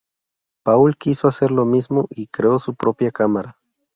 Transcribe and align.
Paul 0.63 0.97
quiso 0.97 1.27
hacer 1.27 1.51
lo 1.51 1.63
mismo 1.63 2.07
y 2.09 2.25
creó 2.25 2.57
su 2.57 2.73
propia 2.73 3.11
cámara. 3.11 3.59